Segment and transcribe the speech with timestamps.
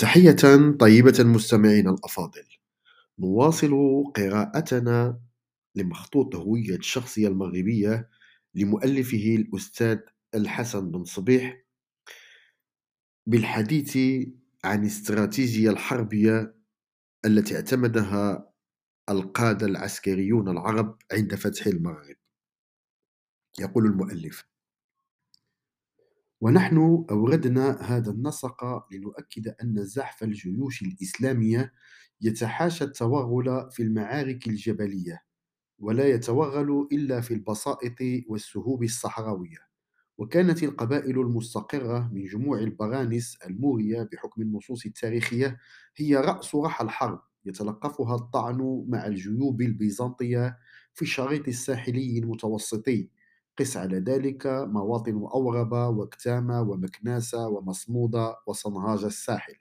[0.00, 0.36] تحية
[0.80, 2.44] طيبة مستمعينا الأفاضل.
[3.18, 3.70] نواصل
[4.16, 5.20] قراءتنا
[5.74, 8.08] لمخطوط هوية الشخصية المغربية
[8.54, 9.98] لمؤلفه الأستاذ
[10.34, 11.62] الحسن بن صبيح
[13.26, 13.96] بالحديث
[14.64, 16.54] عن الاستراتيجية الحربية
[17.24, 18.52] التي اعتمدها
[19.08, 22.16] القادة العسكريون العرب عند فتح المغرب.
[23.58, 24.44] يقول المؤلف
[26.40, 31.72] ونحن أوردنا هذا النسق لنؤكد أن زحف الجيوش الإسلامية
[32.20, 35.22] يتحاشى التوغل في المعارك الجبلية
[35.78, 37.94] ولا يتوغل إلا في البسائط
[38.28, 39.58] والسهوب الصحراوية.
[40.18, 45.58] وكانت القبائل المستقرة من جموع البرانس المورية بحكم النصوص التاريخية
[45.96, 50.58] هي رأس رحى الحرب يتلقفها الطعن مع الجيوب البيزنطية
[50.94, 53.10] في الشريط الساحلي المتوسطي.
[53.58, 59.54] قس على ذلك مواطن أوربة وكتامة ومكناسة ومصمودة وصنهاج الساحل.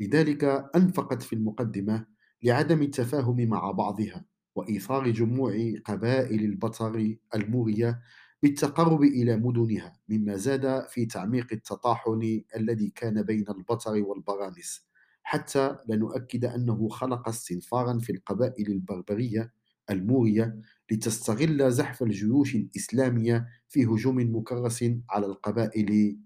[0.00, 0.44] لذلك
[0.76, 2.06] أنفقت في المقدمة
[2.42, 5.52] لعدم التفاهم مع بعضها وإيثار جموع
[5.84, 8.00] قبائل البطر المورية
[8.42, 14.88] بالتقرب إلى مدنها مما زاد في تعميق التطاحن الذي كان بين البطر والبرانس
[15.22, 19.52] حتى لنؤكد أنه خلق استنفارا في القبائل البربرية
[19.90, 26.18] المورية لتستغل زحف الجيوش الإسلامية في هجوم مكرس على القبائل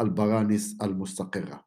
[0.00, 1.64] البرانس المستقرة.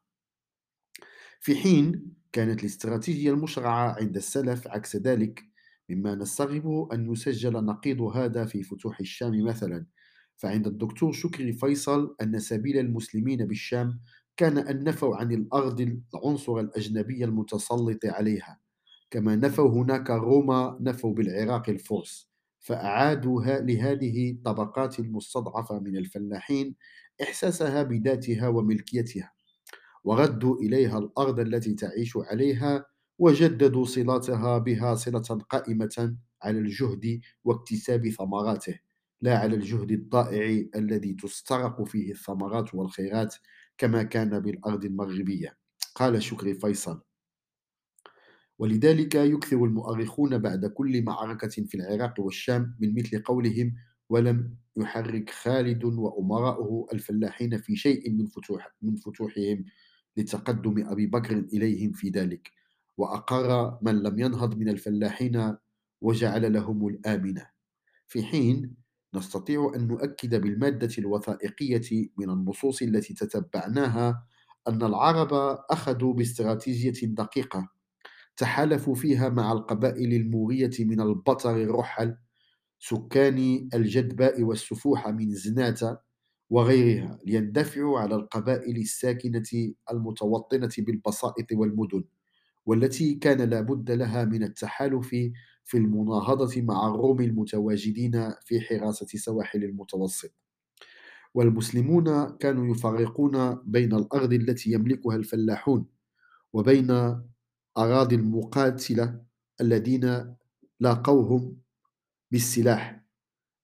[1.39, 5.43] في حين كانت الاستراتيجية المشرعة عند السلف عكس ذلك
[5.89, 9.85] مما نستغرب أن يسجل نقيض هذا في فتوح الشام مثلا.
[10.37, 13.99] فعند الدكتور شكري فيصل أن سبيل المسلمين بالشام
[14.37, 18.59] كان أن نفوا عن الأرض العنصر الأجنبي المتسلط عليها.
[19.11, 22.29] كما نفوا هناك روما نفوا بالعراق الفرس
[22.59, 26.75] فأعادوا لهذه الطبقات المستضعفة من الفلاحين
[27.21, 29.31] إحساسها بذاتها وملكيتها
[30.03, 32.85] وردوا إليها الأرض التي تعيش عليها
[33.19, 38.79] وجددوا صلاتها بها صلة قائمة على الجهد واكتساب ثمراته
[39.21, 43.35] لا على الجهد الضائع الذي تسترق فيه الثمرات والخيرات
[43.77, 45.57] كما كان بالأرض المغربية.
[45.95, 47.01] قال شكري فيصل
[48.59, 53.75] ولذلك يكثر المؤرخون بعد كل معركة في العراق والشام من مثل قولهم
[54.09, 59.65] ولم يحرك خالد وأمراؤه الفلاحين في شيء من فتوح من فتوحهم
[60.17, 62.51] لتقدم أبي بكر إليهم في ذلك.
[62.97, 65.55] وأقر من لم ينهض من الفلاحين
[66.01, 67.47] وجعل لهم الآمنة.
[68.07, 68.75] في حين
[69.13, 74.23] نستطيع أن نؤكد بالمادة الوثائقية من النصوص التي تتبعناها
[74.67, 75.33] أن العرب
[75.69, 77.78] أخذوا باستراتيجية دقيقة
[78.39, 82.17] تحالفوا فيها مع القبائل المورية من البطر الرحل
[82.79, 85.97] سكان الجدباء والسفوح من زناتة
[86.49, 92.03] وغيرها ليندفعوا على القبائل الساكنة المتوطنة بالبسائط والمدن
[92.65, 95.09] والتي كان لابد لها من التحالف
[95.63, 100.31] في المناهضة مع الروم المتواجدين في حراسة سواحل المتوسط.
[101.33, 105.85] والمسلمون كانوا يفرقون بين الأرض التي يملكها الفلاحون
[106.53, 107.21] وبين
[107.79, 109.21] أراضي المقاتلة
[109.61, 110.35] الذين
[110.79, 111.57] لاقوهم
[112.31, 113.05] بالسلاح.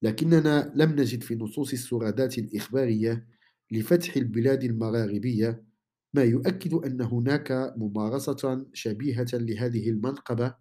[0.01, 3.27] لكننا لم نجد في نصوص السرادات الإخبارية
[3.71, 5.63] لفتح البلاد المغاربية
[6.13, 10.55] ما يؤكد أن هناك ممارسة شبيهة لهذه المنقبة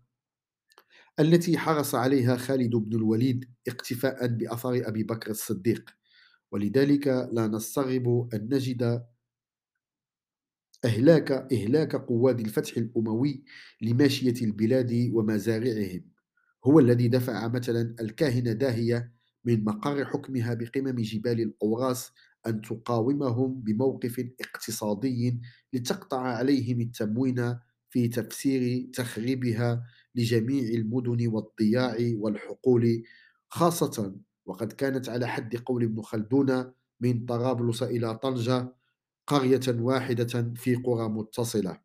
[1.20, 5.90] التي حرص عليها خالد بن الوليد اقتفاء بأثر أبي بكر الصديق.
[6.52, 9.04] ولذلك لا نستغرب أن نجد
[10.84, 13.44] إهلاك إهلاك قواد الفتح الأموي
[13.82, 16.04] لماشية البلاد ومزارعهم.
[16.64, 19.12] هو الذي دفع مثلا الكاهنة داهية
[19.44, 22.12] من مقر حكمها بقمم جبال الأوراس
[22.46, 25.40] أن تقاومهم بموقف اقتصادي
[25.72, 27.58] لتقطع عليهم التموين
[27.90, 29.84] في تفسير تخريبها
[30.14, 33.02] لجميع المدن والضياع والحقول
[33.48, 34.16] خاصة
[34.46, 38.74] وقد كانت على حد قول ابن خلدون من طرابلس إلى طنجة
[39.26, 41.80] قرية واحدة في قرى متصلة.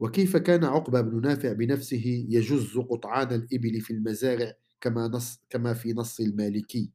[0.00, 5.92] وكيف كان عقبة بن نافع بنفسه يجز قطعان الإبل في المزارع كما, نص كما في
[5.92, 6.92] نص المالكي؟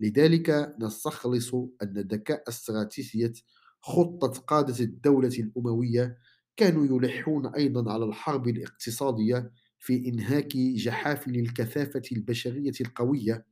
[0.00, 3.32] لذلك نستخلص أن ذكاء استراتيجية
[3.80, 6.18] خطة قادة الدولة الأموية
[6.56, 13.46] كانوا يلحون أيضا على الحرب الاقتصادية في إنهاك جحافل الكثافة البشرية القوية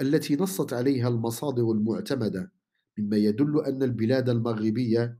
[0.00, 2.52] التي نصت عليها المصادر المعتمدة.
[3.02, 5.18] مما يدل أن البلاد المغربية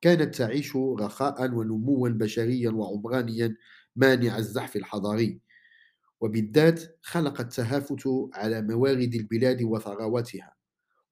[0.00, 3.56] كانت تعيش رخاء ونموا بشريا وعمرانيا
[3.96, 5.40] مانع الزحف الحضاري.
[6.20, 8.02] وبالذات خلق التهافت
[8.34, 10.54] على موارد البلاد وثرواتها.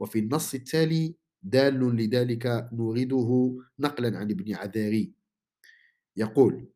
[0.00, 5.12] وفي النص التالي دال لذلك نورده نقلا عن ابن عذاري.
[6.16, 6.68] يقول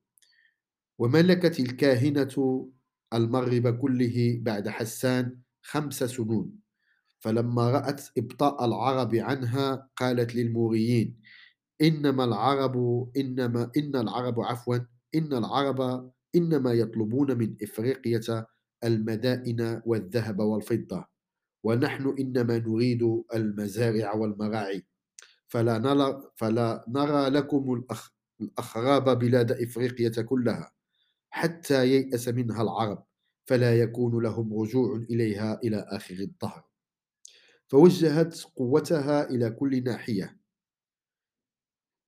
[0.99, 2.69] وملكت الكاهنة
[3.15, 6.62] المغرب كله بعد حسان خمس سنون
[7.23, 11.21] فلما رأت إبطاء العرب عنها قالت للموريين
[11.83, 12.77] إنما العرب
[13.17, 14.79] إنما إن العرب عفوا
[15.15, 18.47] إن العرب إنما يطلبون من إفريقية
[18.85, 21.05] المدائن والذهب والفضة
[21.65, 24.85] ونحن إنما نريد المزارع والمراعي.
[25.49, 28.11] فلا نرى, فلا نرى لكم الأخ
[28.41, 30.73] الأخراب بلاد إفريقية كلها
[31.31, 33.05] حتى ييأس منها العرب
[33.47, 36.72] فلا يكون لهم رجوع إليها إلى آخر الدهر.
[37.73, 40.39] فوجهت قوتها إلى كل ناحية.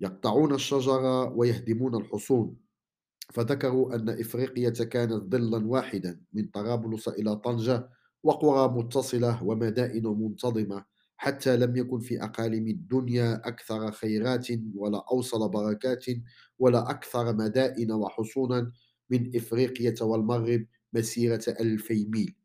[0.01, 2.57] يقطعون الشجر ويهدمون الحصون.
[3.33, 7.89] فذكروا أن إفريقية كانت ظلا واحدا من طرابلس إلى طنجة
[8.23, 10.85] وقرى متصلة ومدائن منتظمة
[11.17, 14.47] حتى لم يكن في أقاليم الدنيا أكثر خيرات
[14.77, 16.05] ولا أوصل بركات
[16.59, 18.73] ولا أكثر مدائن وحصونا
[19.11, 22.44] من إفريقية والمغرب مسيرة ألفي ميل.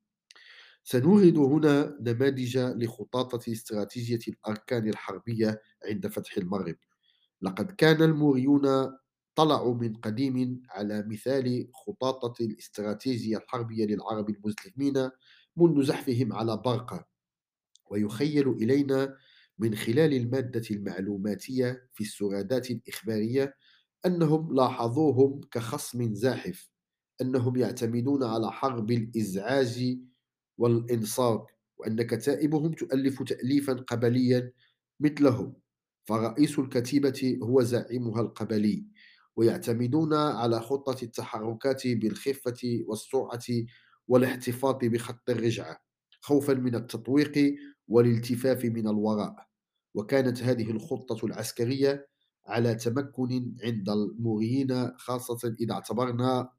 [0.84, 6.76] سنورد هنا نماذج لخطاطة استراتيجية الأركان الحربية عند فتح المغرب.
[7.42, 8.62] لقد كان الموريون
[9.36, 15.10] طلعوا من قديم على مثال خطاطة الاستراتيجية الحربية للعرب المسلمين
[15.58, 17.08] منذ زحفهم على برقة
[17.92, 19.16] ويخيل إلينا
[19.60, 23.56] من خلال المادة المعلوماتية في السرادات الإخبارية
[24.06, 26.70] أنهم لاحظوهم كخصم زاحف
[27.22, 29.98] أنهم يعتمدون على حرب الإزعاج
[30.60, 31.48] والإنصار
[31.78, 34.52] وأن كتائبهم تؤلف تأليفا قبليا
[35.00, 35.54] مثلهم.
[36.06, 38.86] فرئيس الكتيبة هو زعيمها القبلي
[39.36, 43.46] ويعتمدون على خطة التحركات بالخفة والسرعة
[44.08, 45.78] والاحتفاظ بخط الرجعة
[46.22, 47.56] خوفا من التطويق
[47.88, 49.36] والالتفاف من الوراء.
[49.94, 52.08] وكانت هذه الخطة العسكرية
[52.48, 56.50] على تمكن عند الموريين خاصة إذا اعتبرنا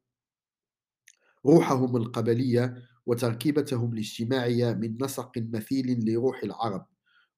[1.46, 6.86] روحهم القبلية وتركيبتهم الاجتماعية من نسق مثيل لروح العرب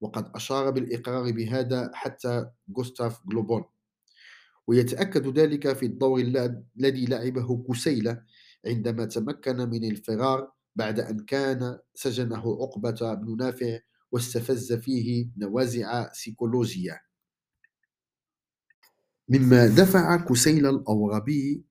[0.01, 2.47] وقد أشار بالإقرار بهذا حتى
[2.77, 3.65] غوستاف جلوبون
[4.67, 8.23] ويتأكد ذلك في الدور الذي لعبه كسيلة
[8.67, 13.79] عندما تمكن من الفرار بعد أن كان سجنه عقبة بن نافع
[14.13, 17.01] واستفز فيه نوازع سيكولوجية
[19.29, 21.65] مما دفع كسيل الأورابي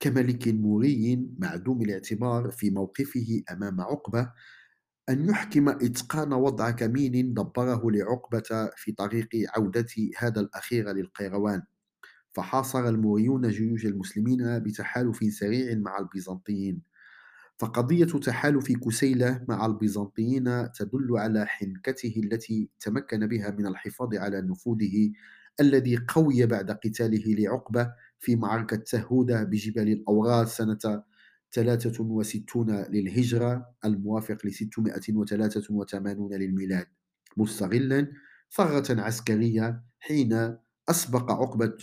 [0.00, 4.32] كملك موري معدوم الاعتبار في موقفه أمام عقبة
[5.08, 9.86] أن يحكم إتقان وضع كمين دبره لعقبة في طريق عودة
[10.18, 11.62] هذا الأخير للقيروان.
[12.32, 16.82] فحاصر الموريون جيوش المسلمين بتحالف سريع مع البيزنطيين.
[17.58, 25.12] فقضية تحالف كسيلة مع البيزنطيين تدل على حنكته التي تمكن بها من الحفاظ على نفوذه
[25.60, 31.02] الذي قوي بعد قتاله لعقبة في معركة تهودة بجبال الأوراس سنة
[31.52, 36.86] 63 للهجرة الموافق ل 683 للميلاد.
[37.36, 38.12] مستغلا
[38.52, 40.56] ثغرة عسكرية حين
[40.88, 41.76] أسبق عقبة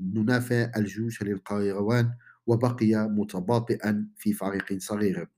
[0.00, 2.10] بن نافع الجيوش للقيروان
[2.46, 5.28] وبقي متباطئا في فريق صغير.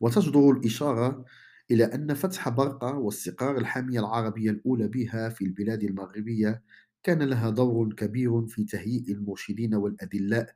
[0.00, 1.24] وتجدر الإشارة
[1.70, 6.62] إلى أن فتح برقة واستقرار الحامية العربية الأولى بها في البلاد المغربية
[7.02, 10.54] كان لها دور كبير في تهيئ المرشدين والأدلاء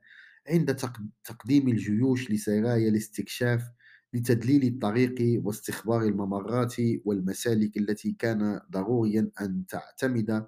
[0.48, 0.76] عند
[1.24, 3.62] تقديم الجيوش لسرايا الاستكشاف
[4.14, 6.74] لتدليل الطريق واستخبار الممرات
[7.04, 10.46] والمسالك التي كان ضروريا أن تعتمد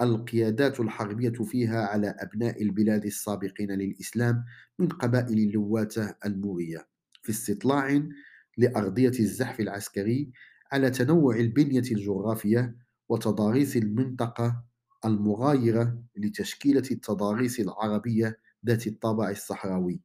[0.00, 4.44] القيادات الحربية فيها على أبناء البلاد السابقين للإسلام
[4.78, 6.88] من قبائل اللواتة المورية.
[7.22, 8.02] في استطلاع
[8.56, 10.32] لأرضية الزحف العسكري
[10.72, 12.76] على تنوع البنية الجغرافية
[13.08, 14.64] وتضاريس المنطقة
[15.04, 20.00] المغايرة لتشكيلة التضاريس العربية ذات الطابع الصحراوي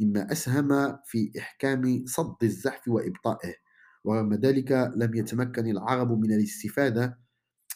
[0.00, 3.54] مما أسهم في إحكام صد الزحف وإبطائه.
[4.04, 7.18] ورغم ذلك لم يتمكن العرب من الاستفادة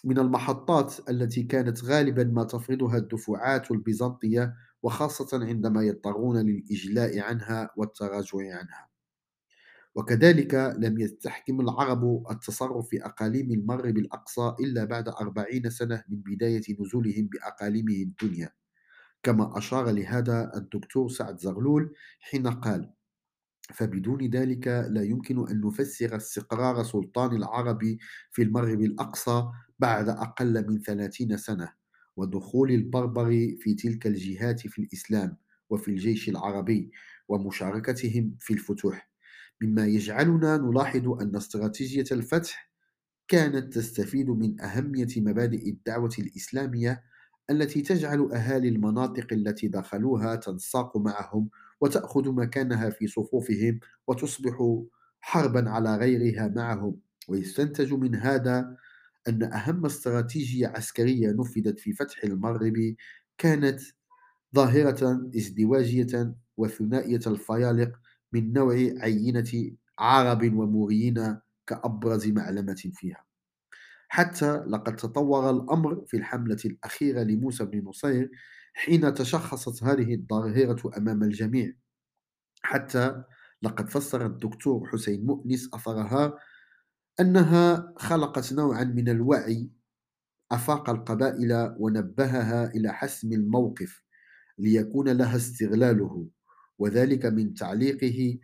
[0.04, 8.38] من المحطات التي كانت غالبا ما تفرضها الدفعات البيزنطية وخاصة عندما يضطرون للإجلاء عنها والتراجع
[8.38, 8.95] عنها.
[9.96, 16.62] وكذلك لم يستحكم العرب التصرف في أقاليم المغرب الأقصى إلا بعد أربعين سنة من بداية
[16.80, 18.50] نزولهم بأقاليمه الدنيا.
[19.22, 22.92] كما أشار لهذا الدكتور سعد زغلول حين قال
[23.74, 27.96] فبدون ذلك لا يمكن أن نفسر استقرار سلطان العرب
[28.32, 29.44] في المغرب الأقصى
[29.78, 31.72] بعد أقل من ثلاثين سنة
[32.16, 33.26] ودخول البربر
[33.60, 35.36] في تلك الجهات في الإسلام
[35.70, 36.90] وفي الجيش العربي
[37.28, 39.05] ومشاركتهم في الفتوح.
[39.62, 42.70] مما يجعلنا نلاحظ أن استراتيجية الفتح
[43.28, 47.02] كانت تستفيد من أهمية مبادئ الدعوة الإسلامية
[47.50, 54.82] التي تجعل أهالي المناطق التي دخلوها تنساق معهم وتأخذ مكانها في صفوفهم وتصبح
[55.20, 57.00] حربا على غيرها معهم.
[57.28, 58.76] ويستنتج من هذا
[59.28, 62.94] أن أهم استراتيجية عسكرية نفذت في فتح المغرب
[63.38, 63.80] كانت
[64.54, 67.92] ظاهرة ازدواجية وثنائية الفيالق
[68.33, 73.25] من نوع عينة عرب وموريين كأبرز معلمة فيها.
[74.09, 78.30] حتى لقد تطور الأمر في الحملة الأخيرة لموسى بن نصير
[78.75, 81.73] حين تشخصت هذه الظاهرة أمام الجميع.
[82.62, 83.23] حتى
[83.62, 86.38] لقد فسر الدكتور حسين مؤنس أثرها
[87.21, 89.71] أنها خلقت نوعا من الوعي
[90.52, 94.02] أفاق القبائل ونبهها إلى حسم الموقف
[94.59, 96.28] ليكون لها استغلاله.
[96.78, 98.38] وذلك من تعليقه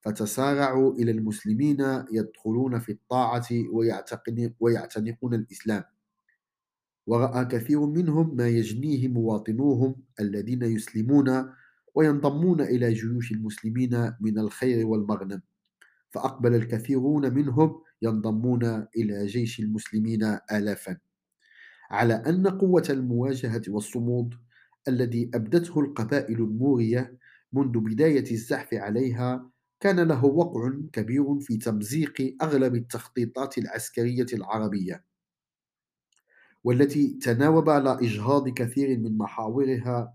[0.00, 3.48] فتسارعوا إلى المسلمين يدخلون في الطاعة
[4.60, 5.84] ويعتنقون الإسلام.
[7.06, 11.52] ورأى كثير منهم ما يجنيه مواطنوهم الذين يسلمون
[11.94, 15.42] وينضمون إلى جيوش المسلمين من الخير والمغنم.
[16.10, 18.64] فأقبل الكثيرون منهم ينضمون
[18.96, 20.96] إلى جيش المسلمين آلافا.
[21.90, 24.34] على أن قوة المواجهة والصمود
[24.88, 27.18] الذي أبدته القبائل المورية
[27.52, 29.50] منذ بداية الزحف عليها
[29.80, 35.04] كان له وقع كبير في تمزيق أغلب التخطيطات العسكرية العربية
[36.64, 40.14] والتي تناوب على إجهاض كثير من محاورها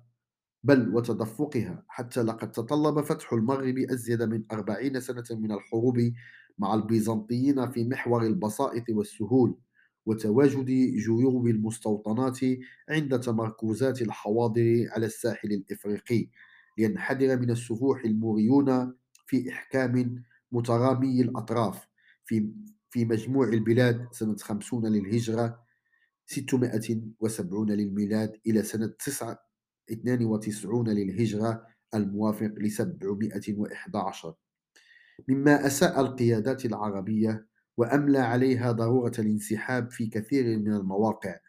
[0.64, 6.12] بل وتدفقها حتى لقد تطلب فتح المغرب أزيد من أربعين سنة من الحروب
[6.58, 9.58] مع البيزنطيين في محور البسائط والسهول
[10.06, 10.66] وتواجد
[11.06, 12.40] جيوب المستوطنات
[12.90, 16.30] عند تمركزات الحواضر على الساحل الإفريقي.
[16.82, 18.94] لينحدر من السفوح الموريون
[19.28, 21.88] في إحكام مترامي الأطراف.
[22.26, 22.52] في
[22.90, 25.64] في مجموع البلاد سنة 50 للهجرة
[26.26, 29.40] 670 للميلاد إلى سنة 9
[29.92, 34.36] 92 للهجرة الموافق ل 711
[35.28, 37.48] مما أساء القيادات العربية
[37.78, 41.40] وأملى عليها ضرورة الانسحاب في كثير من المواقع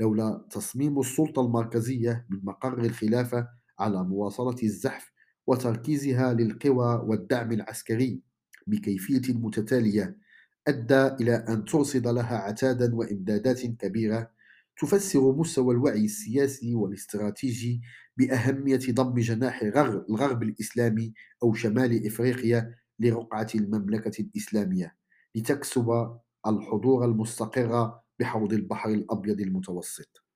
[0.00, 3.48] لولا تصميم السلطة المركزية من مقر الخلافة
[3.80, 5.12] على مواصلة الزحف
[5.46, 8.20] وتركيزها للقوى والدعم العسكري
[8.66, 10.16] بكيفية متتالية
[10.68, 14.30] أدى إلى أن ترصد لها عتادا وإمدادات كبيرة
[14.80, 17.80] تفسر مستوى الوعي السياسي والاستراتيجي
[18.16, 24.96] بأهمية ضم جناح الغرب الإسلامي أو شمال إفريقيا لرقعة المملكة الإسلامية
[25.34, 30.29] لتكسب الحضور المستقر بحوض البحر الأبيض المتوسط.